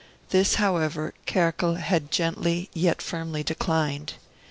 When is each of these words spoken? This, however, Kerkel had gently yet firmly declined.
This, 0.31 0.55
however, 0.55 1.13
Kerkel 1.27 1.75
had 1.75 2.09
gently 2.09 2.71
yet 2.73 3.03
firmly 3.03 3.43
declined. 3.43 4.13